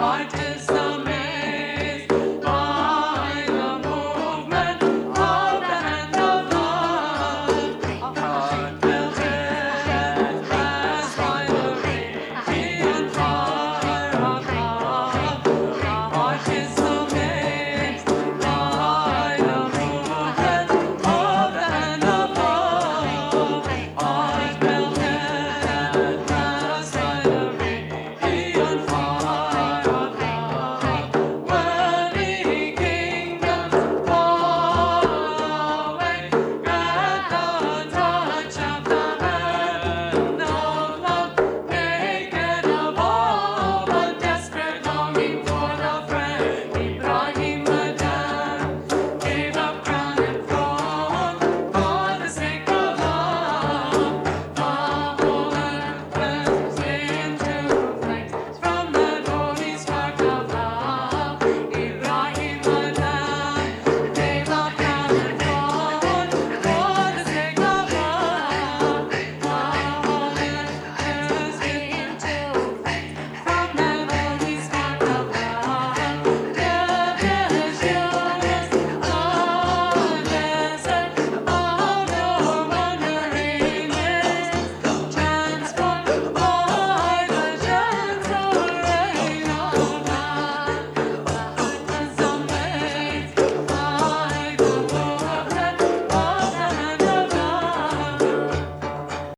Heute 0.00 0.49